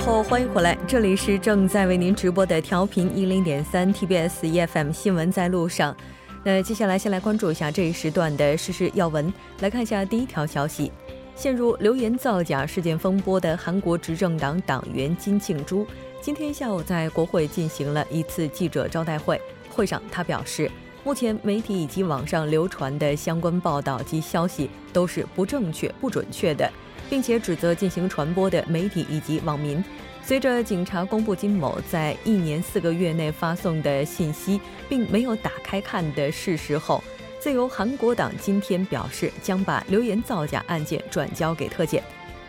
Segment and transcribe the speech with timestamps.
[0.00, 5.94] 后，欢迎回来，这里是正在为您直播的调频一零点三 TBS EFM 新闻在路上。
[6.42, 10.90] 那接下来先来关注一下这一时段的实时要闻，来看一下第一条消息：
[11.36, 15.86] 陷入流言造假事件风波的韩国执政党党员金庆洙，
[16.22, 19.38] 今天下午在国会进行了一次记者招待会。
[19.68, 20.70] 会上，他表示，
[21.04, 26.70] 目前媒体以及网上流传的相关报道及消息都是不正确、不准确的，
[27.10, 29.84] 并且指责进行传播的媒体以及网民。
[30.22, 37.02] 随着警察公布金某在一年四个月内发送的信息，并没有打开看的事实后，
[37.40, 42.02] 自由韩国党今天表示将把流言造假案件转交给特检。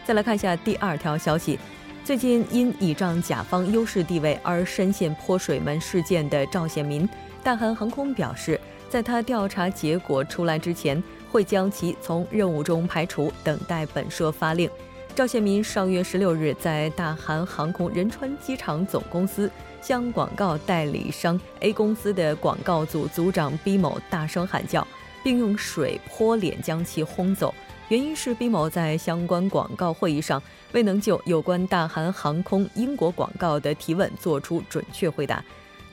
[0.05, 1.57] 再来看一下第二条消息：
[2.03, 7.07] 最近因倚仗甲方优势地位而深陷泼水门事件的赵显民，
[7.41, 8.59] 大韩航空表示，
[8.89, 11.01] 在他调查结果出来之前，
[11.31, 14.69] 会将其从任务中排除，等待本社发令。
[15.15, 24.87] 赵宪民上月十六日在大韩航空仁川机场总公司向广告代理商 A 公司的广告组组长 B 某大声喊叫，
[25.21, 27.53] 并用水泼脸将其轰走。
[27.89, 35.43] 原因是 B 某在相关广告会议上未能就有关大韩航空英国广告的提问做出准确回答。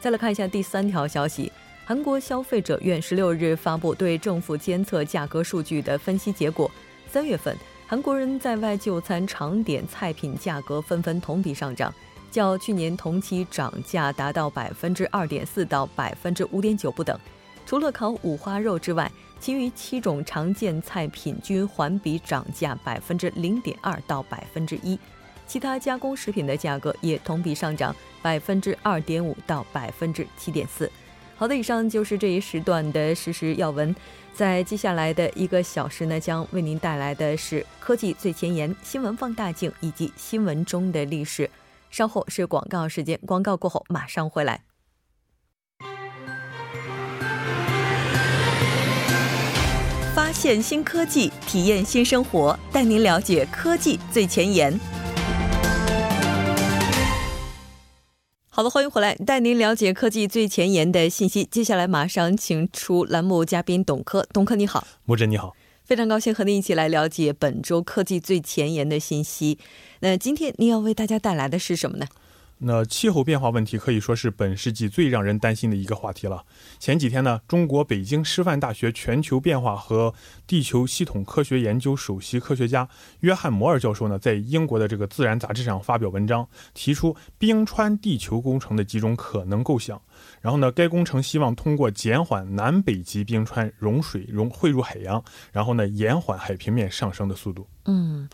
[0.01, 1.51] 再来看一下第三条消息：
[1.89, 6.71] 韩国消费者院十六日发布对政府监测价格数据的分析结果，
[7.11, 7.57] 三月份。
[7.87, 11.91] 韩国人在外就餐常点菜品价格纷纷同比上涨，
[12.31, 17.19] 较去年同期涨价达到百分之二点四到百分之五点九不等。
[17.65, 24.99] 除了烤五花肉之外，其余七种常见菜品均环比涨价百分之零点二到百分之一，
[25.47, 30.93] 其他加工食品的价格也同比上涨百分之二点五到百分之七点四。
[31.39, 33.95] 好的，以上就是这一时段的实时要闻。
[34.35, 41.49] 在接下来的一个小时呢，将为您带来的是科技最前沿、新闻放大镜以及新闻中的历史。
[41.91, 44.61] 稍后是广告时间，广告过后马上回来。
[50.13, 54.77] 发现新科技，体验新生活，带您了解科技最前沿。
[58.59, 61.45] 好的，欢迎回来，带您了解科技最前沿的信息。
[61.45, 65.55] 接下来马上请出栏目嘉宾董科，董科你好，木真你好，
[65.85, 69.61] 非常高兴和您一起来了解本周科技最前沿的信息。
[70.01, 72.07] 那今天您要为大家带来的是什么呢？
[72.61, 76.45] 那气候变化问题可以说是本世纪最让人担心的一个话题了。
[76.79, 80.13] 前几天呢，中国北京师范大学全球变化和
[80.47, 82.89] 地球系统科学研究首席科学家
[83.21, 90.01] 约翰摩尔教授呢，在英国的这个《自然》杂志上发表文章，提出冰川地球工程的几种可能构想。
[90.41, 97.69] 然后呢，该工程希望通过减缓南北极冰川融水融汇入海洋，然后呢，延缓海平面上升的速度。
[97.85, 98.29] 嗯。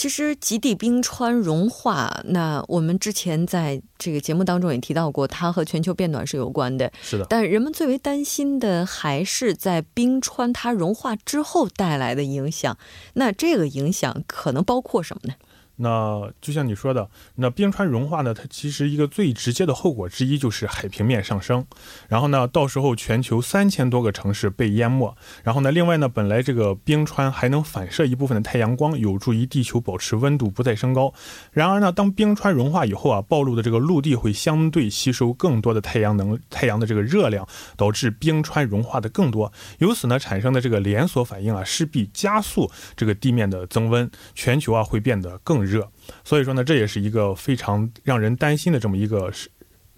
[0.00, 6.90] 其实极地冰川融化，那我们之前在这个节目当中也提到过，它和全球变暖是有关的。
[7.02, 12.78] 是的，但人们最为担心的还是在冰川它融化之后带来的影响。
[13.12, 15.34] 那这个影响可能包括什么呢？
[15.82, 18.34] 那就像你说的，那冰川融化呢？
[18.34, 21.64] 它其实一个最直接的后果之一就是海平面上升。
[22.06, 25.16] 然后呢，到时候全球三千多个城市被淹没。
[25.42, 31.12] 然后呢，另外呢，本来这个冰川还能反射一部分的太阳光，有助于地球保持温度不再升高。
[31.50, 37.48] 然而呢，当冰川融化以后啊，暴露的这个陆地会相对吸收更多的太阳能、太阳的这个热量，
[37.78, 39.50] 导致冰川融化的更多。
[39.78, 45.88] 由此呢，产生的这个连锁反应啊，势必加速这个地面的增温，全球啊会变得更热。
[46.24, 49.48] 所以说呢，这也是一个非常让人担心的这么一个事。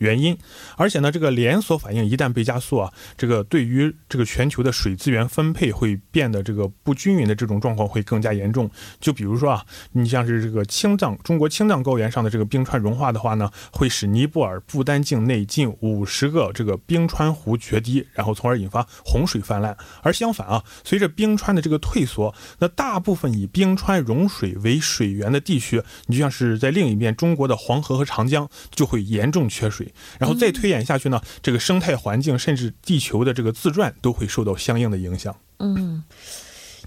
[0.02, 0.36] 原因，
[0.76, 8.68] 而且呢，这个连锁反应一旦被加速啊，这个对于这个全球的水资源分配会变得这个不均匀的这种状况会更加严重。
[9.00, 19.76] 就比如说啊，你像是这个青藏中国青藏高原上的这个冰川融化的话呢，会使尼泊尔不丹境内近五十个这个冰川湖决堤，然后从而引发洪水泛滥。
[20.02, 29.91] 而相反啊，随着冰川的这个退缩，那大部分以冰川融水为水源的地区，你就像是在另一边中国的黄河和长江就会严重缺水。
[30.18, 35.34] 然后再推演下去呢，这个生态环境甚至地球的这个自转都会受到相应的影响。
[35.58, 36.02] 嗯，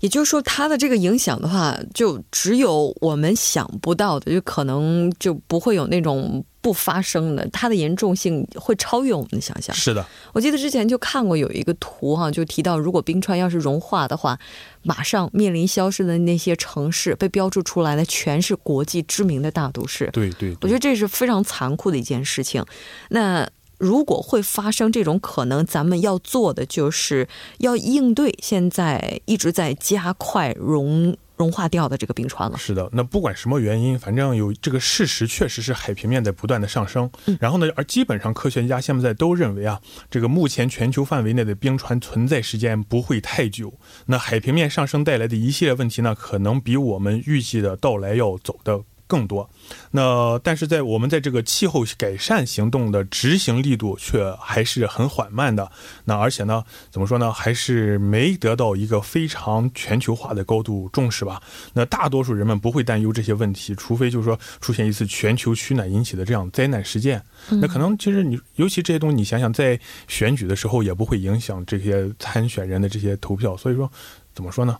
[0.01, 6.43] 也就是说，它的这个影响的话，就只有我们想不到的，就可能就不会有那种。
[6.65, 9.75] 不发生的，它的严重性会超越我们的想象。
[9.75, 10.03] 是的，
[10.33, 14.35] 我记得之前就看过有一个图哈，就提到如果冰川要是融化的话，
[14.81, 20.09] 马上面临消失的那些城市，被标注出来的全是国际知名的大都市。
[20.11, 22.65] 对对，我觉得这是非常残酷的一件事情。
[23.09, 23.47] 那
[23.77, 27.27] 如果会发生这种可能，咱们要做的就是
[27.59, 32.57] 要应对现在一直在加快融融化掉的这个冰川了。
[32.57, 37.09] 是的，那不管什么原因，反正有这个事实，确实是海平面在不断的上升。
[37.25, 43.73] 嗯，然后呢，而基本上科学家现在都认为啊，这个目前全球范围内的冰川存在时间不会太久。
[44.05, 48.81] 那海平面上升带来的一系列问题呢，可能比我们预计的到来要走的。
[49.07, 49.49] 更多，
[49.91, 55.71] 那但是在我们在这个气候改善行动的执行力度却还是很缓慢的。
[56.05, 61.41] 那而且呢，怎么说呢，还是没得到一个非常全球化的高度重视吧。
[61.73, 67.23] 那大多数人们不会担忧这些问题，除非就是说出现一次全球取暖引起的这样灾难事件。
[67.61, 73.55] 那可能其实你尤其这些东西，你想想在选举的时候也不会影响这些参选人的这些投票。
[73.55, 73.91] 所以说，
[74.33, 74.77] 怎么说呢，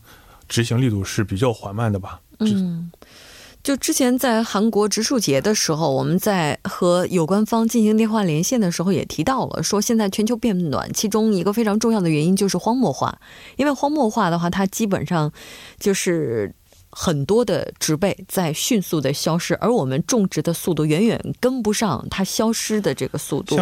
[0.48, 2.20] 执行力度是比较缓慢的吧。
[2.40, 2.90] 嗯。
[3.66, 13.18] 就之前在韩国植树节的时候，我们在和有关方进行电话连线的时候，也提到了说，现在全球变暖，其中一个非常重要的原因就是荒漠化。
[13.56, 15.32] 因为荒漠化的话，它基本上
[15.80, 16.54] 就是
[16.90, 23.56] 很多的植被在迅速的消失，而我们种植的速度远远跟不上它消失的这个速度。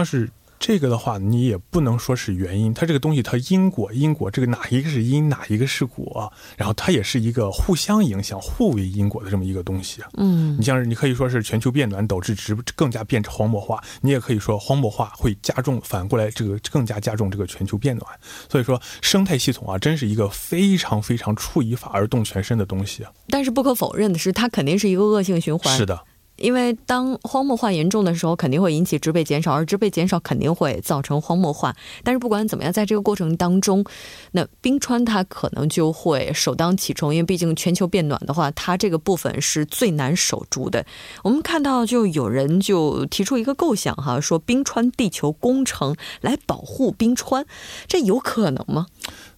[0.58, 10.00] 这个的话，你也不能说是原因，它这个东西它因果因果，这个哪一个是因，哪一个是果，然后它也是一个互相影响、互为因果的这么一个东西。
[10.16, 18.10] 嗯，你像是你可以说是全球变暖导致植更加变成荒漠化，你也可以说荒漠化会加重，反过来这个更加加重这个全球变暖。
[18.48, 23.04] 所以说生态系统啊，真是一个非常非常触以法而动全身的东西。
[23.28, 25.76] 但是不可否认的是，它肯定是一个恶性循环。
[25.76, 26.00] 是的。
[26.36, 31.74] 因为当荒漠化严重的时候，肯定会引起植被减少，而植被减少肯定会造成荒漠化。
[32.02, 33.84] 但是不管怎么样，在这个过程当中，
[34.32, 40.84] 那冰川它可能就会首当其冲，因为毕竟全球变暖的话，它这个部分是最难守住的。
[41.22, 47.46] 我们看到，就有人就提出一个构想哈，说冰川地球工程来保护冰川，
[47.86, 48.86] 这有可能吗？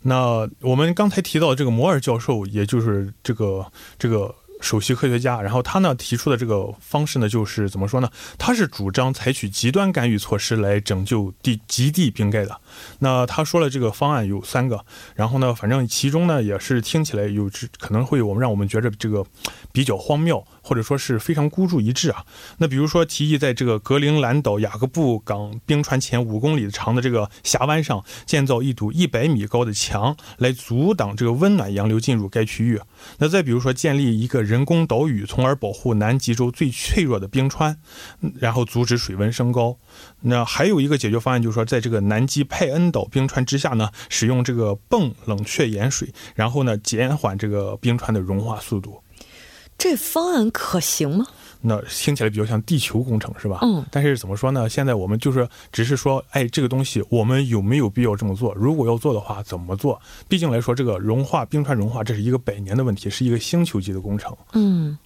[0.03, 4.35] 那我们刚才提到这个摩尔教授，也就是这个这个。
[4.67, 8.11] 首席科学家，然后他呢提出的这个方式呢，就是怎么说呢？
[8.37, 12.61] 他是主张采取极端干预措施来拯救地极地冰盖的。
[12.99, 14.85] 那他说了这个方案有三个，
[15.15, 19.25] 然后呢，反正其中呢也是听起来有可能会我们让我们觉着这个
[19.73, 20.45] 比较荒谬。
[20.67, 22.25] 或者说是非常孤注一掷啊。
[22.59, 32.81] 那比如说提议在这个格陵兰岛雅各布港冰川前五公里长的这个峡湾上建造一堵一百米高的墙，来阻挡这个温暖洋流进入该区域。
[33.19, 37.79] 那再比如说建立一个人工岛屿，从而保护南极洲最脆弱的冰川，
[38.41, 39.77] 然后阻止水温升高。
[40.23, 49.01] 那还有一个解决方案，就是说在这个南极派恩岛冰川之下呢，使用这个泵冷却盐水，然后呢减缓这个冰川的融化速度。
[49.79, 51.27] 这方案可行吗？
[51.61, 53.59] 那听起来比较像地球工程，是吧？
[53.63, 53.85] 嗯。
[53.91, 54.69] 但是怎么说呢？
[54.69, 58.55] 现在我们就是只是说，哎，这个东西我们有没有必要这么做？
[58.55, 60.01] 如果要做的话，怎么做？
[60.29, 64.35] 毕竟来说，这个融化冰川融化，这是一个百年的问题，是一个星球级的工程。
[64.53, 64.97] 嗯。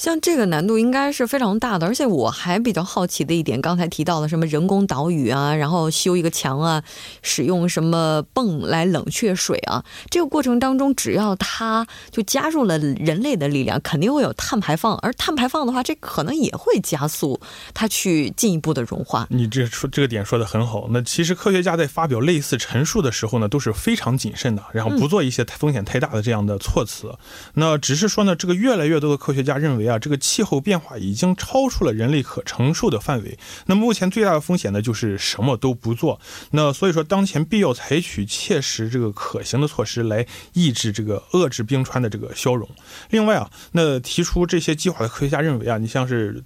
[0.00, 6.82] 像这个难度应该是非常大的，而且我还比较好奇的一点，刚才提到了什么人工岛屿啊，然后修一个墙啊，
[7.20, 17.38] 使用什么泵来冷却水啊，这个过程当中，只要它就加入了人类的力量，肯定会有碳排放，而碳排放的话，这可能也会加速
[17.74, 19.26] 它去进一步的融化。
[19.28, 27.14] 你这说这个点说的很好，那其实科学家在发表类似陈述的时候呢，都是非常谨慎的，然后不做一些风险太大的这样的措辞。
[27.52, 29.89] 那只是说呢，这个越来越多的科学家认为。
[29.90, 33.38] 啊，这个气候变化已经超出了人类可承受的范围。
[33.66, 36.20] 那目前最大的风险呢，就是什么都不做。
[36.52, 42.68] 那所以说，当前必要采取切实这个可行的措施来抑制这个遏制冰川的这个消融。
[43.10, 46.44] 另外啊，那提出这些计划的科学家认为啊，你像是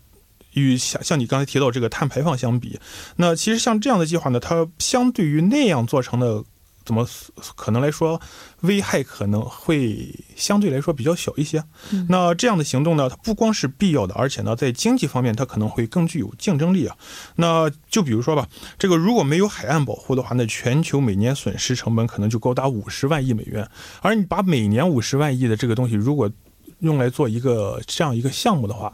[0.55, 2.79] 与像像你刚才提到这个碳排放相比，
[3.17, 6.45] 那其实像这样的计划呢，它相对于那样做成的。
[6.85, 7.09] 怎么
[7.57, 8.21] 可能来说，
[8.61, 11.65] 危害可能会相对来说比较小一些。
[12.09, 16.97] 那这样的行动呢，它不光是必要的，而且呢，在经济方面它可能会更具有竞争力啊。
[17.37, 18.49] 那就比如说吧，
[18.79, 23.69] 这个如果没有海岸保护的话，那全球每年损失成本可能就高达五十万亿美元。
[24.01, 26.31] 而你把每年五十万亿的这个东西，如果
[26.81, 28.93] 用来做一个这样一个项目的话，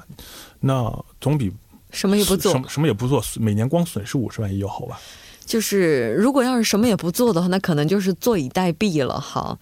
[0.61, 1.52] 那总比
[1.90, 5.00] 什么也不做，什么什么也不做，每年光损失五十万亿要好吧？
[5.50, 9.59] 就是如果要是什么也不做的话，那可能就是坐以待毙了哈。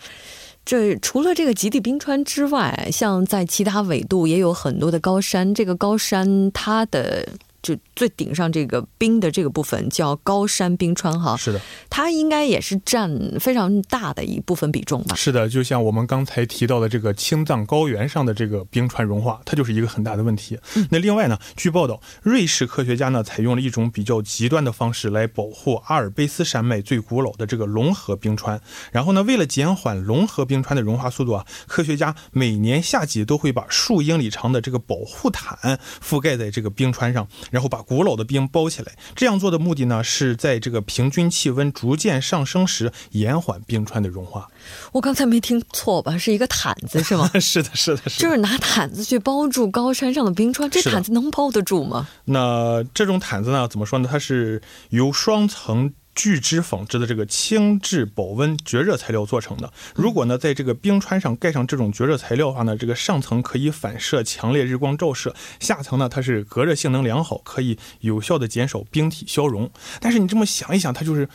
[0.67, 7.27] 这除了这个极地冰川之外，像在其他纬度也有很多的高山，这个高山它的
[7.61, 11.61] 就最顶上这个冰的这个部分叫高山冰川哈，是的，
[11.91, 13.11] 它应该也是占
[13.41, 15.17] 非常大的一部分比重吧？
[15.17, 20.59] 是的，就像我们刚才提到的这个青藏高原上的这个冰川融化，它就是一个很大的问题。
[20.91, 28.61] 那另外呢，据报道，瑞士科学家呢采用了一种比较极端的方式来保护阿尔卑斯山脉最古老的这个龙河冰川。
[28.93, 37.27] 然后呢，为了减缓龙河冰川的融化速度啊，科学家每年夏季都会把数英里长的这个保护毯覆盖在这个冰川上。
[37.51, 44.49] 然后把古老的冰包起来，这样做的目的呢，是在这个平均气温逐渐上升时延缓冰川的融化。
[44.93, 46.17] 我刚才没听错吧？
[46.19, 47.31] 是一个毯子是吗？
[47.41, 48.21] 是的，是的，是。
[48.21, 52.09] 就是拿毯子去包住高山上的冰川，这毯子能包得住吗？
[52.25, 54.09] 那这种毯子呢，怎么说呢？
[54.11, 55.93] 它是由双层。
[56.19, 59.73] 聚酯纺织的这个轻质保温绝热材料做成的。
[59.95, 69.71] 如果呢，在这个冰川上盖上这种绝热材料的话呢，这个上层可以反射强烈日光照射，下层呢，它是隔热性能良好，可以有效的减少冰体消融。
[70.01, 71.29] 但是你这么想一想，它就是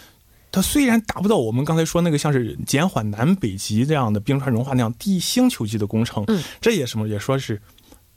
[0.52, 7.62] 它虽然达不到我们刚才说那个像是减缓南北极这样的冰川融化那样低星球级的工程，嗯，这也什么也说是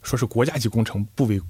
[0.02, 1.40] 说是国家级工程，不为。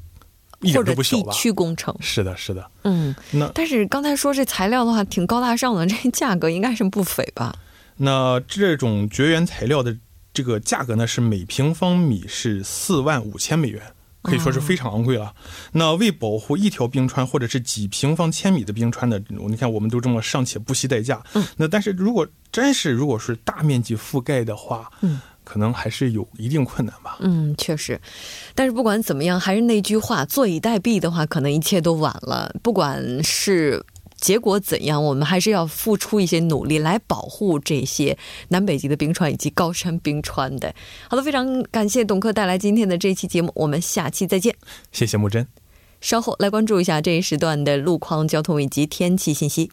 [0.72, 7.54] 或者地区工程是的，是的，嗯，那但是刚才说这材料的话挺高大上的，这价格应该是不菲吧？
[7.96, 9.96] 那这种绝缘材料的
[10.32, 13.82] 这个价格呢，是每平方米是四万五千美元，
[14.22, 15.34] 可以说是非常昂贵了。
[15.72, 25.20] 那为保护一条冰川或者是几平方千米的冰川的，你看我们都这么尚且不惜代价，嗯，那但是如果真是如果是大面积覆盖的话，嗯。
[25.46, 27.18] 可能还是有一定困难吧。
[27.20, 28.00] 嗯，确实，
[28.56, 32.52] 但是不管怎么样，还是那句话，坐以待毙的话，可能一切都晚了。
[32.64, 33.80] 不管是
[34.20, 40.74] 结果怎样，我们还是要付出一些努力来保护这些南北极的冰川以及高山冰川的。
[41.08, 44.54] 好的，非常感谢董克带来今天的这期节目，我们下期再见。
[44.90, 45.46] 谢谢木真。
[46.00, 49.70] 稍后来关注一下这一时段的路况、交通以及天气信息。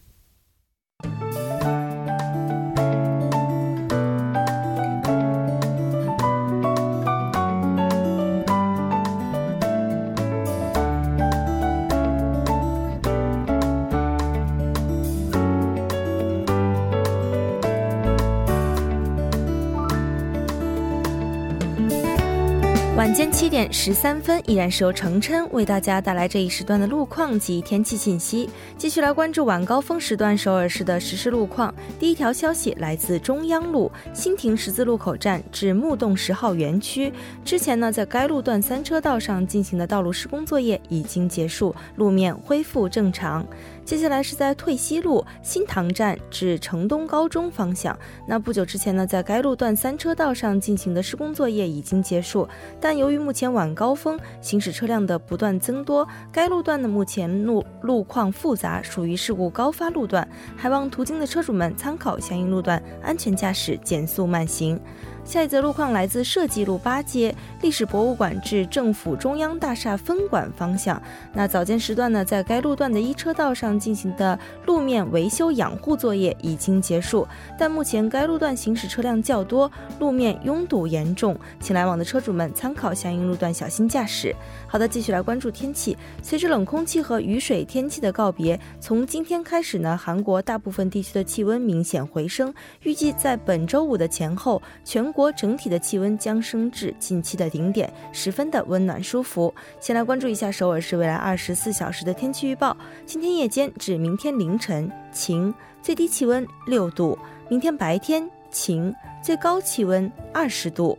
[23.14, 28.50] 晚间七点十三分，依然是由程琛为大家带来这一时段的路况及天气信息。
[28.76, 31.72] 继续来关注晚高峰时段首尔市的实时路况。
[32.00, 37.14] 第一条消息来自中央路新亭十字路口站至木洞十号园区，
[37.46, 43.46] 之前呢，在该路段三车道上进行的道路施工作业已经结束，路面恢复正常。
[43.86, 47.98] 接下来是在退西路新塘站至城东高中方向。
[48.28, 52.48] 那不久之前呢，在该路段三车道上进行的施工作业已经结束，
[52.80, 64.80] 但由于目前晚高峰行驶车辆的不断增多，该路段的目前路路况复杂，属于事故高发路段，还望途经的车主们参考相应路段，安全驾驶，减速慢行。
[65.26, 71.02] 下一则路况来自设计路八街历史博物馆至政府中央大厦分馆方向。
[71.34, 77.28] 那早间时段呢，在该路段的一车道上进行的路面维修养护作业已经结束，
[77.58, 84.36] 但目前该路段行驶车辆较多，路面拥堵严重，请来往的车主们参考相应路段，小心驾驶。
[84.74, 85.96] 好的，继续来关注天气。
[86.24, 92.52] 随着冷空气和雨水天气的告别，从今天开始呢，韩国大部分地区的气温明显回升，
[92.82, 99.54] 预计在本周五的前后，全国整体的气温将升至近期的顶点，十分的温暖舒服。
[99.80, 102.76] 先来关注一下首尔市未来二十四小时的天气预报：
[103.06, 105.54] 今天夜间至明天凌晨晴，
[105.84, 107.16] 最低气温六度；
[107.48, 110.98] 明天白天晴，最高气温二十度。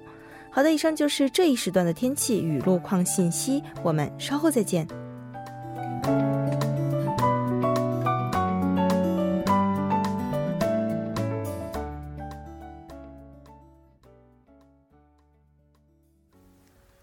[0.54, 4.86] 好的，以上就是这一时段的天气与路况信息，我们稍后再见。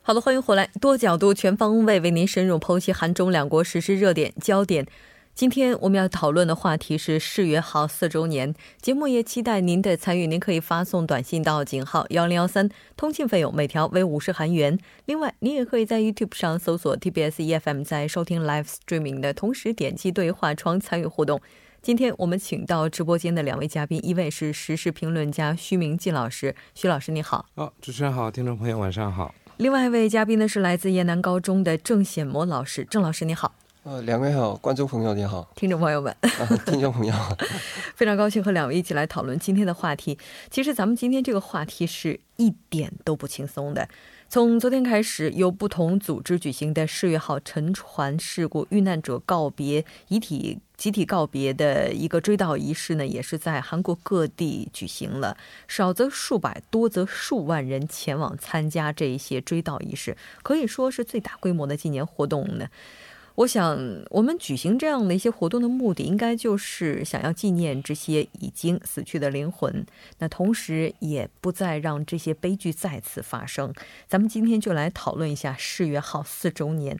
[0.01, 4.88] 好的，欢迎回来，多角度、全方位为您深入剖析韩中两国实施热点焦点。
[5.42, 8.54] 今天我们要讨论的话题是世越号四周年。
[8.80, 14.78] 节目也期待您的参与，您可以发送短信到井号幺零幺三，通信费用每条为五十韩元。
[15.06, 21.42] 另外，您也可以在 YouTube 上搜索 TBS EFM，在收听 Live Streaming 的同时点击对话窗参与互动。
[21.82, 27.48] 今天我们请到直播间的两位嘉宾，一位是时事评论家徐明季老师，徐老师你好。
[27.56, 29.34] 哦，主持人好，听众朋友晚上好。
[29.58, 33.56] 另外一位嘉宾呢是来自燕南高中的郑显模老师，郑老师你好。
[33.84, 36.16] 呃，两位好，观众朋友你好，听众朋友们，
[36.68, 37.14] 听众朋友，
[37.96, 40.20] 非常高兴和两位一起来讨论今天的话题。
[40.52, 43.90] 其实咱们今天这个话题是一点都不轻松的。
[44.30, 55.36] 从昨天开始，由不同组织举行的世越号沉船事故遇难者告别遗体集体告别的一个追悼仪式呢，也是在韩国各地举行了，
[55.68, 62.68] 少则数百，多则数万人前往参加这一些追悼仪式，可以说是最大规模的纪念活动呢。
[63.36, 63.78] 我想，
[64.10, 69.86] 我们举行这样的一些活动的目的，应该就是想要纪念这些已经死去的灵魂。
[70.20, 73.74] 那同时，也不再让这些悲剧再次发生。
[74.08, 77.00] 咱们今天就来讨论一下世越号四周年。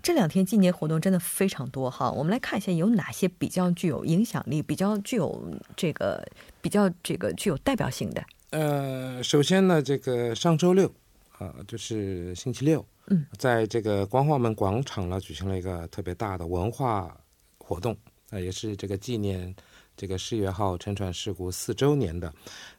[0.00, 2.10] 这两天纪念活动真的非常多哈。
[2.12, 6.22] 我们来看一下有哪些比较具有影响力、比较具有这个、
[6.60, 8.22] 比较这个具有代表性的。
[8.50, 10.92] 呃，首先呢，这个上周六
[11.38, 12.84] 啊，就是星期六。
[13.06, 17.14] 嗯，在这个光化门广场呢，举行了一个特别大的文化
[17.58, 17.96] 活动，
[18.30, 19.54] 啊，也是这个纪念
[19.96, 22.32] 这个世越号沉船事故四周年的。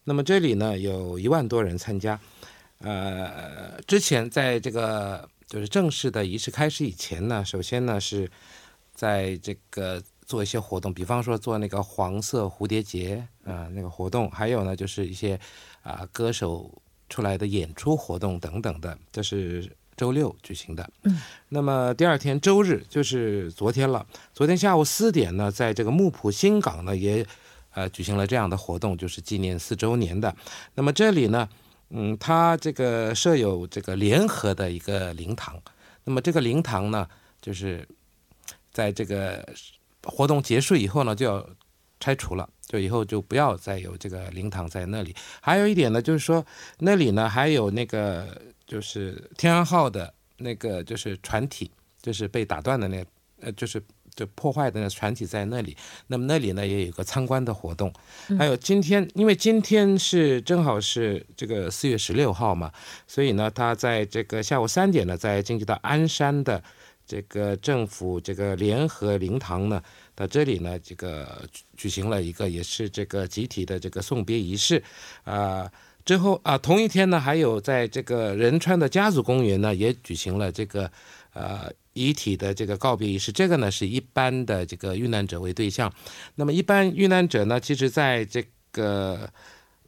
[0.04, 2.20] 那么这里呢，有一万多人参加。
[2.80, 8.30] 呃，之前在这个就是正式的仪式开始以前呢，首先呢是
[8.94, 15.40] 在这个做一些活动，比方说做那个黄色蝴蝶结啊那个活动，还有呢就是一些
[15.84, 16.70] 啊歌手
[17.10, 19.72] 出来的演出活动等等的，这是。
[19.98, 24.06] 周六举行的，嗯，那么第二天周日就是昨天了。
[24.34, 27.26] 昨天下午四点呢，在这个木浦新港呢，也
[27.74, 30.36] 呃举行了这样的活动，就是纪念四周年的。
[30.74, 31.48] 那么这里呢，
[31.92, 35.58] 嗯，它这个设有这个联合的一个灵堂。
[36.04, 37.08] 那么这个灵堂呢，
[37.42, 37.88] 就是
[38.74, 39.48] 在这个
[40.04, 41.50] 活动结束以后呢，就要
[42.00, 45.16] 拆除了，就以后就不要再有这个灵堂在那里。
[45.42, 46.46] 还有一点呢，就是说
[46.80, 48.42] 那里呢还有那个。
[48.68, 51.70] 就是天安号的那个，就是船体，
[52.02, 53.06] 就是被打断的那，
[53.40, 53.80] 呃，就是
[54.16, 55.78] 就破坏的那船体在那里。
[56.08, 57.94] 那么那里呢也有个参观的活动。
[58.40, 62.72] 还有今天，因为今天是正好是这个四月十六号嘛，
[63.06, 66.64] 所以呢，他在这个下午三点呢，在京畿道鞍山的
[67.06, 69.80] 这个政府这个联合灵堂呢，
[70.16, 74.82] 到这里呢，这个举行了一个也是这个集体的这个送别仪式，
[75.24, 75.72] 啊。
[76.06, 80.92] 之后啊，同一天呢，还有在这个仁川的家族公园呢，也举行了这个
[81.34, 83.32] 呃遗体的这个告别仪式。
[83.32, 85.92] 这个呢，是一般的这个遇难者为对象。
[86.36, 89.28] 那么一般遇难者呢，其实在这个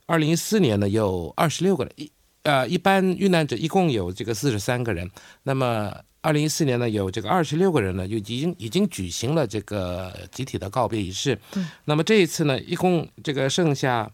[0.07, 1.93] 二零一四年呢，有二十六个人。
[1.97, 2.11] 一
[2.47, 5.11] 呃，一般遇难者一共有这个四十三个人。
[5.43, 11.37] 那么二零一四年呢，有这个二十六个人呢，就已经已经举行了这个集体的告别仪式。
[11.83, 14.09] 那么这一次呢，一共这个剩下。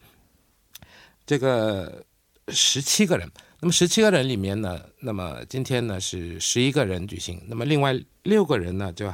[1.26, 2.04] 这个
[2.50, 9.10] 十七个人，那么十七个人里面呢，那么今天呢是十一个人举行，那么另外六个人呢就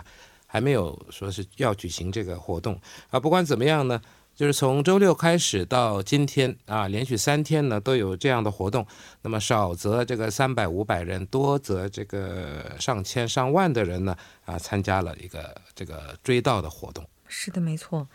[0.47, 3.19] 还没有说是要举行这个活动啊。
[3.19, 4.01] 不管怎么样呢，
[4.39, 8.87] 就是从周六开始到今天啊，连续三天呢都有这样的活动。
[9.21, 17.05] 那么少则这个三百五百人，多则这个上千上万的人呢啊参加了一个这个追悼的活动。
[17.27, 18.07] 是的，没错。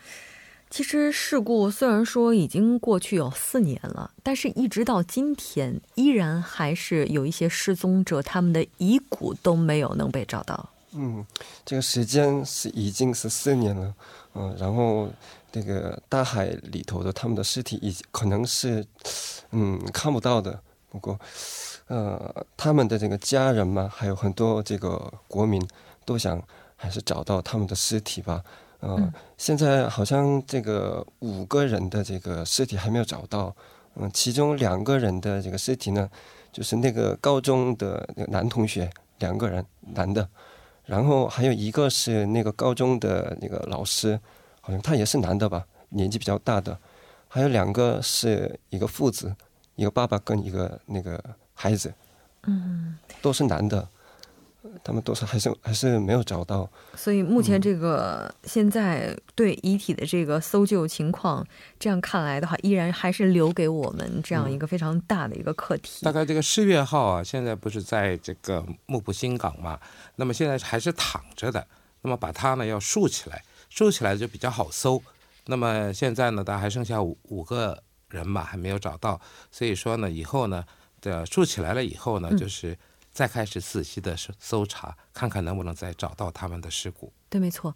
[0.70, 10.70] 其实事故虽然说已经过去有四年了，但是一直到今天，依然还是有一些失踪者，他们的遗骨都没有能被找到。
[10.96, 11.26] 嗯，
[11.66, 13.94] 这个时间是已经是四年了，
[14.34, 15.10] 嗯，然后
[15.54, 18.84] 这个大海里头的他们的尸体，已可能是
[19.52, 20.60] 嗯看不到的。
[20.90, 21.16] 不过，
[21.86, 25.64] 呃，他们的这个家人嘛，还有很多这个国民
[26.04, 26.42] 都想
[26.74, 28.42] 还是找到他们的尸体吧。
[28.80, 33.54] 嗯，现在好像这个五个人的这个尸体还没有找到，
[33.94, 36.10] 嗯，其中两个人的这个尸体呢，
[36.52, 38.90] 就是那个高中的那个男同学，
[39.20, 39.64] 两个人
[39.94, 40.28] 男的，
[40.84, 44.18] 然后还有一个是那个高中的那个老师，
[44.64, 46.78] 好像他也是男的吧，年纪比较大的，
[47.28, 49.36] 还有两个是一个父子，
[49.76, 51.22] 一个爸爸跟一个那个
[51.52, 51.92] 孩子，
[52.44, 53.86] 嗯，都是男的。
[54.82, 61.46] 他们都是还是还是没有找到，所以目前这个现在对遗体的这个搜救情况，
[61.78, 66.04] 这样看来的话，依然还是留给我们这样一个非常大的一个课题。
[66.04, 69.78] 大概这个世越号啊，现在不是在这个木浦新港嘛？
[70.16, 71.66] 那么现在还是躺着的，
[72.00, 73.44] 那么把它呢要竖起来，
[73.74, 75.02] 竖起来就比较好搜。
[75.46, 79.20] 那么现在呢，大概还剩下五五个人嘛，还没有找到。
[79.50, 80.64] 所以说呢，以后呢，
[81.00, 82.78] 的竖起来了以后呢，就是。
[83.14, 87.12] 再开始仔细的搜搜查，看看能不能再找到他们的尸骨。
[87.30, 87.72] 对，没错。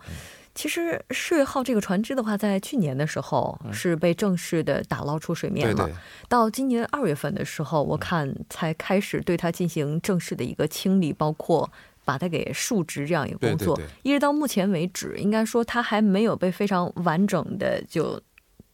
[0.53, 5.89] 其实世越号这个船只的话，在去年的时候是被正式的打捞出水面了。
[6.29, 11.71] 到今年二月份的时候，我看才开始对它进行正式的一个清理，包括
[12.09, 13.87] 把它给竖直这样一个工作，对对。
[13.87, 18.19] 对一直到目前为止，应该说它还没有被非常完整的就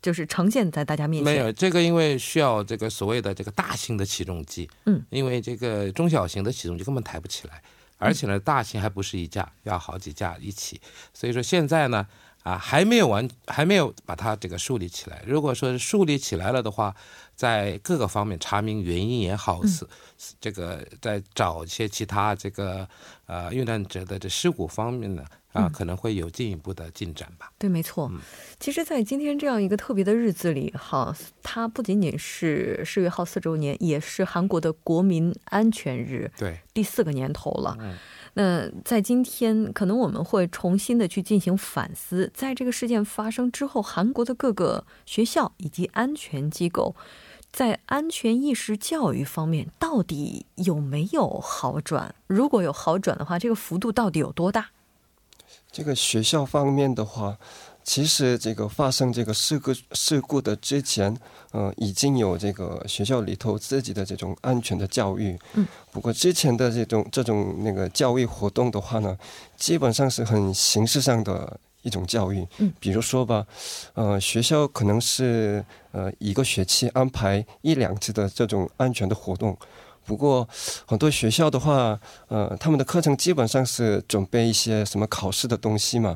[0.00, 1.34] 就是呈现在大家面前。
[1.34, 7.60] 没有这个，因为需要这个所谓的这个大型的起重机，嗯，因为这个中小型的起重机根本抬不起来，
[7.98, 10.80] 而且呢，大型还不是一架，要好几架一起，
[11.12, 12.06] 所以说现在呢，
[12.44, 15.22] 啊，还没有完，还没有把它这个树立起来。
[15.26, 16.94] 如果说是树立起来了的话，
[17.34, 19.86] 在各个方面查明原因也好，嗯是、
[20.38, 22.86] 这个在找一些其他这个
[23.24, 27.50] 呃遇难者的这尸骨方面呢，啊，嗯可能会有进一步的进展吧。
[27.58, 28.10] 对，没错。
[28.12, 28.20] 嗯
[28.60, 37.74] 其实，在今天这样一个特别的日子里，哈，它不仅仅是世越号四周年，也是韩国的国民安全日对，第四个年头了。
[37.80, 37.96] 嗯
[38.34, 46.94] 那在今天，可能我们会重新的去进行反思，在这个事件发生之后，韩国的各个学校以及安全机构。
[47.52, 52.12] 在安全意识教育方面，到底有没有好转？
[52.26, 54.70] 如果有好转的话，这个幅度到底有多大？
[55.70, 57.38] 这个学校方面的话，
[57.84, 61.14] 其实这个发生这个事故事故的之前，
[61.52, 65.38] 呃，已经有这个学校里头自己的这种安全的教育。
[65.52, 65.66] 嗯。
[65.92, 69.16] 不过之前的这种这种那个教育活动的话呢，
[69.56, 72.44] 基本上是很形式上的一种教育。
[72.58, 72.72] 嗯。
[72.80, 73.46] 比如说吧，
[73.92, 79.56] 呃，学校可能是呃一个学期安排一两次的这种安全的活动。
[80.06, 80.46] 不过，
[80.84, 86.14] 很多学校的话，呃，他们的课程基本上是准备一些什么考试的东西嘛，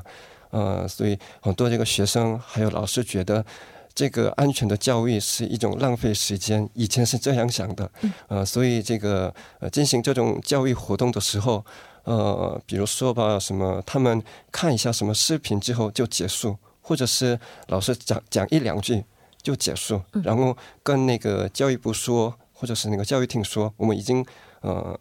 [0.51, 3.45] 呃，所以很多这个学生还有老师觉得，
[3.93, 7.89] 这个安全的教育是一种浪费时间，以前是这样想的，
[8.27, 11.65] 呃，所以这个呃进行这种教育活动的时候，
[12.03, 19.03] 呃，比如说吧，什么他们看一下什么视频之后就结束，或者是老师讲讲一两句
[19.41, 22.33] 就结束，然后跟那个教育部说。
[22.61, 24.25] 或者是那个教育厅说，我们已经
[24.59, 24.93] 呃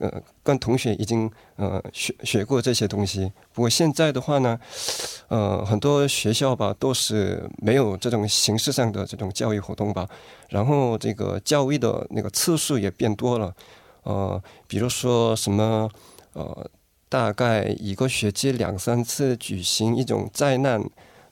[0.00, 3.30] 呃跟同学已经呃学学过这些东西。
[3.52, 4.58] 不过现在的话呢，
[5.28, 10.08] 呃很多学校吧都是没有这种形式上的这种教育活动吧，
[10.48, 13.54] 然后这个教育的那个次数也变多了，
[14.02, 15.88] 呃，比如说什么
[16.32, 16.68] 呃
[17.08, 20.82] 大概一个学期两三次举行一种灾难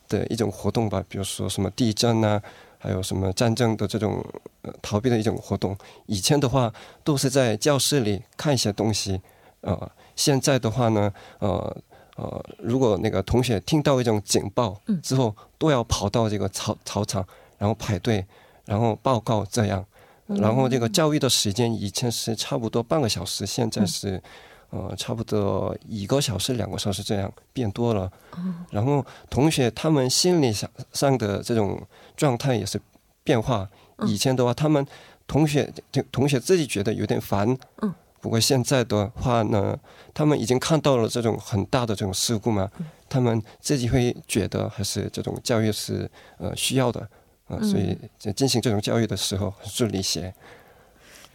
[0.08, 2.40] 的一种活动吧，比如说什么地震啊。
[2.78, 4.24] 还有什么战争的这种
[4.62, 6.72] 呃逃避的一种活动，以前的话
[7.04, 9.20] 都是在教室里看一些东西，
[9.60, 11.76] 呃，现在的话呢，呃
[12.16, 17.26] 呃，如果那个同学听到一种警报之后，都要跑到这个操操场，
[17.58, 18.24] 然后排队，
[18.64, 19.84] 然后报告这样，
[20.26, 24.22] 然后这个教育的时间以前是差不多半个小时，现在是。
[24.70, 28.10] 呃，差不多一个小时、两个小时这样变多了，
[28.70, 31.80] 然后同学他们心理上上的这种
[32.16, 32.78] 状态也是
[33.24, 33.66] 变化。
[34.06, 34.86] 以前的话，他们
[35.26, 39.78] 同学就同学自己觉得有点烦，嗯，不过现在的话呢，
[40.12, 42.70] 他们已经看到了这种很大的这种事故嘛，
[43.08, 47.00] 他们自己会觉得还是这种教育是呃需要的，
[47.46, 50.32] 啊、呃，所以在进行这种教育的时候很顺利些。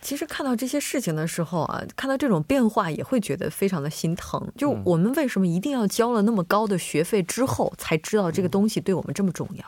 [0.03, 4.51] 其实看到这些事情的时候啊，看到这种变化也会觉得非常的心疼。
[4.57, 9.65] 就我们为什么一定要交了那么高的学费之后才知道这个东西对我们这么重要？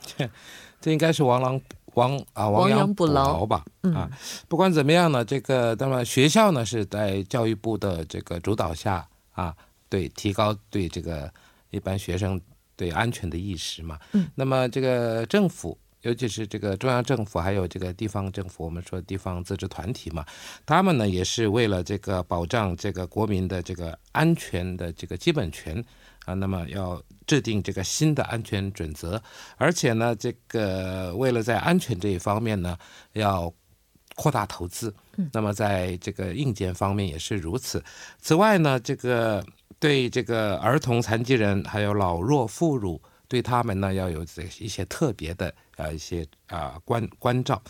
[0.00, 0.28] 这
[0.80, 1.60] 这应该是亡狼
[1.94, 3.64] 亡啊亡羊补牢吧？
[3.94, 4.10] 啊，
[4.48, 9.54] 不管怎么样呢，这个那么学校呢是在教育部的这个主导下啊，
[9.88, 11.30] 对提高对这个
[11.70, 12.40] 一般学生
[12.76, 13.98] 对安全的意识嘛。
[14.12, 15.76] 嗯，那么这个政府。
[16.06, 20.24] 尤其是这个中央政府，还有这个地方政府，我们说地方自治团体嘛，
[20.64, 25.84] 他们呢也是为了这个保障这个国民的这个安全的这个基本权
[26.24, 29.20] 啊，那么要制定这个新的安全准则，
[29.56, 32.78] 而且呢，这个为了在安全这一方面呢，
[33.14, 33.52] 要
[34.14, 34.94] 扩大投资，
[35.32, 37.82] 那么在这个硬件方面也是如此。
[38.20, 39.44] 此外呢，这个
[39.80, 43.00] 对这个儿童、残疾人还有老弱妇孺。
[43.28, 47.62] 对他们呢要有这一些特别的呃一些啊关关照，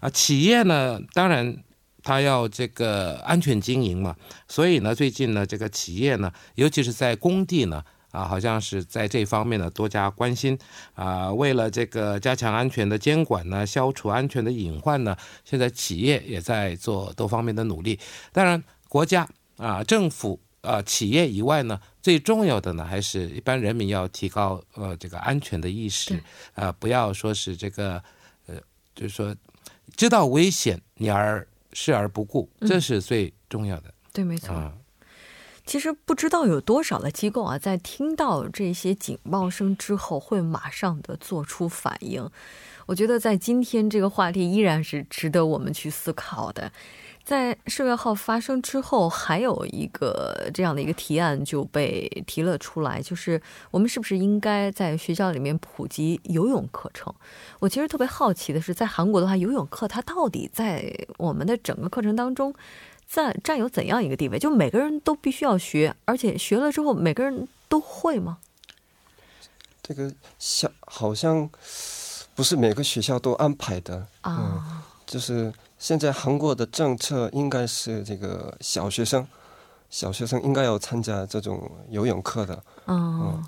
[0.00, 1.56] 啊企业呢当然
[2.02, 4.14] 它要这个安全经营嘛，
[4.46, 10.58] 所以呢最近呢这个企业呢尤其是在工地呢啊好像是在这方面呢多加关心。
[10.94, 17.98] 啊为了这个加强安全的监管呢消除安全的隐患呢，现在企业也在做多方面的努力，
[18.32, 20.38] 当然国家啊政府。
[20.64, 26.14] 呃，企业以外呢，最重要的呢，还是一般人民要提高呃这个安全的意识，
[26.54, 28.02] 啊、呃，不要说是这个
[28.46, 28.56] 呃，
[28.94, 29.36] 就是说
[29.94, 33.88] 知道危险你而视而不顾，这是最重要的。
[33.88, 34.54] 嗯、对，没错。
[34.54, 34.72] 啊、
[35.66, 42.28] 其实不知道有多少的机构啊，在听到这些警报声之后，会马上的做出反应。
[42.86, 46.70] 我觉得在今天这个话题依然是值得我们去思考的。
[47.24, 57.12] 在十月号发生之后，还有一个这样的一个提案就被提了出来，就是我们是不是应该在学校里面普及游泳课程？
[57.60, 62.54] 我其实特别好奇的是，在韩国的话，游泳课它到底在我们的整个课程当中
[63.08, 64.38] 占占有怎样一个地位？
[64.38, 68.36] 就每个人都必须要学，而且学了之后每个人都会吗？
[69.82, 71.48] 这个像好像
[72.34, 74.83] 不是每个学校都安排的啊，
[75.14, 75.52] 就是。
[75.76, 79.26] 现在韩国的政策应该是这个小学生，
[79.90, 82.62] 小学生应该要参加这种游泳课的。
[82.86, 83.44] 嗯，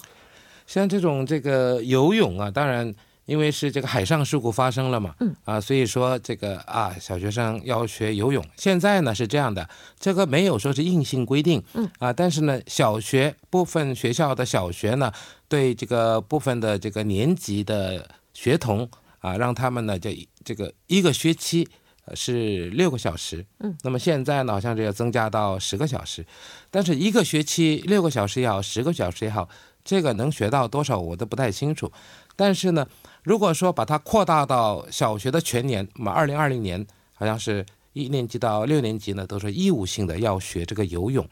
[0.66, 2.92] 像这种这个游泳啊，当然
[3.24, 8.44] 因为是这个海上事故发生了嘛，嗯啊，所以说这个啊小学生要学游泳。
[8.56, 9.66] 现在呢是这样的，
[9.98, 15.10] 这个没有说是硬性规定，嗯啊，但是呢小学部分学校的小学呢
[15.48, 18.86] 对这个部分的这个年级的学童
[19.20, 20.10] 啊，让他们呢就
[20.46, 21.68] 这个一个学期。
[22.14, 26.24] 是六个小时，嗯，那么现在呢，好像是要增加到十个小时，
[26.70, 29.48] 但是一个学期六个小时也好，十个小时也好，
[29.84, 31.90] 这个能学到多少我都不太清楚。
[32.36, 32.86] 但是呢，
[33.24, 41.28] 如果说把它扩大到小学的全年，那么二零二零年好像是一年级到六年级呢，都是义务性的要学这个游泳。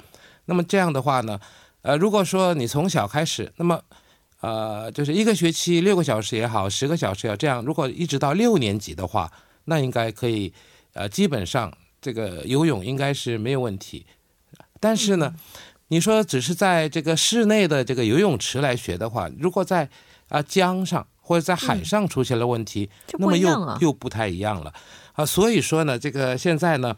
[0.46, 1.38] 那么这样的话呢，
[1.82, 3.80] 呃，如果说你从小开始，那么
[4.44, 9.30] 呃，就是一个学期六个小时也好，十个小时要这样，如果一直到六年级的话。
[9.66, 10.52] 那应该可以，
[10.92, 14.04] 呃，基本上这个游泳应该是没有问题。
[14.78, 15.34] 但是呢，
[15.88, 19.88] 你说只是在这个室内的这个游泳池来学的话，如果在
[20.28, 24.70] 啊江上或者在海上出现了问题，那么又又不太一样了
[25.14, 25.24] 啊。
[25.24, 26.94] 所以说呢，这个现在呢，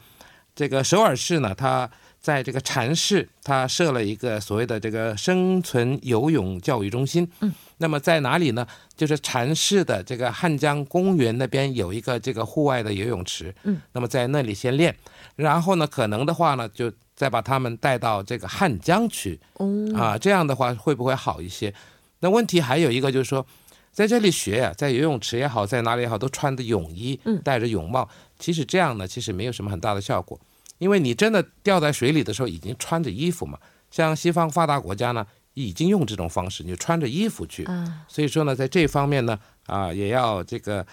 [0.53, 1.89] 这个首尔市呢，它。
[2.27, 7.31] 在这个禅市，他设了一个所谓的这个生存游泳教育中心。
[7.39, 8.67] 嗯，那么在哪里呢？
[8.97, 13.55] 就是禅市的这个汉江公园那边有一个这个户外的游泳池。
[13.63, 14.93] 嗯，那么在那里先练，
[15.37, 19.39] 然后呢，可能的话呢，就再把他们带到这个汉江去。
[19.59, 21.73] 哦，啊，这样的话会不会好一些？
[22.19, 23.47] 那问题还有一个就是说，
[23.93, 28.09] 在这里学呀，在游泳池也好，在哪里也好，都穿着泳衣，嗯，戴着泳帽。
[28.37, 30.37] 其实这样呢，其实没有什么很大的效果。
[30.79, 33.59] 因为你真的掉在水里的时候，已经穿着衣服嘛。
[33.91, 37.65] 像西方发达国家呢，已经用这种方式，你就穿着衣服去。
[37.69, 38.01] 嗯。
[38.09, 40.87] 所以说呢，在这方面呢，啊，也要这个，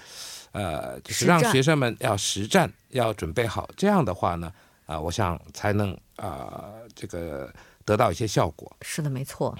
[0.51, 3.69] 呃，就是让学生们要实战，要准备好。
[3.75, 4.51] 这样的话呢，
[4.85, 6.65] 啊，我想才能啊，
[6.95, 7.51] 这个
[7.83, 8.71] 得到一些效果。
[8.81, 9.57] 是的，没错。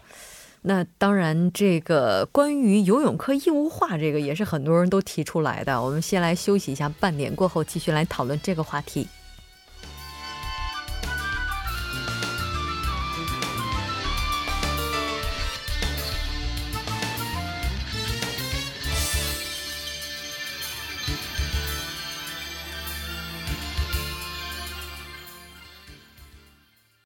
[0.66, 5.82] 那当然，这个关于游泳课义务化，这个也是很多人都提出来的。
[5.82, 9.06] 我们先来休息一下，半点过后继续来讨论这个话题。